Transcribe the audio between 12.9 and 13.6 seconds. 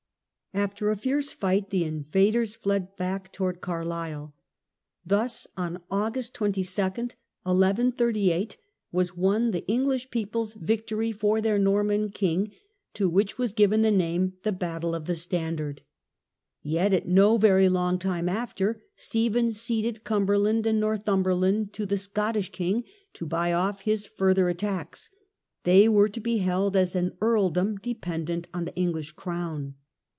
to which was